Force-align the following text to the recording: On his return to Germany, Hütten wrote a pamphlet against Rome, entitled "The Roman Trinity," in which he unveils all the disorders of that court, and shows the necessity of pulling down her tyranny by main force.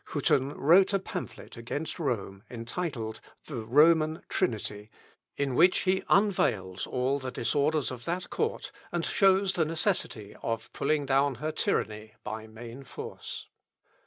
On 0.01 0.05
his 0.05 0.15
return 0.15 0.23
to 0.23 0.29
Germany, 0.47 0.55
Hütten 0.55 0.59
wrote 0.67 0.93
a 0.93 0.99
pamphlet 0.99 1.57
against 1.57 1.99
Rome, 1.99 2.43
entitled 2.49 3.19
"The 3.45 3.63
Roman 3.65 4.23
Trinity," 4.29 4.89
in 5.37 5.53
which 5.53 5.81
he 5.81 6.01
unveils 6.09 6.87
all 6.87 7.19
the 7.19 7.29
disorders 7.29 7.91
of 7.91 8.05
that 8.05 8.31
court, 8.31 8.71
and 8.91 9.05
shows 9.05 9.53
the 9.53 9.63
necessity 9.63 10.35
of 10.41 10.73
pulling 10.73 11.05
down 11.05 11.35
her 11.35 11.51
tyranny 11.51 12.15
by 12.23 12.47
main 12.47 12.83
force. 12.83 13.45